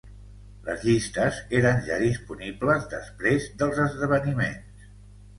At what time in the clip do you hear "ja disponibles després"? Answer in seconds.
1.89-3.45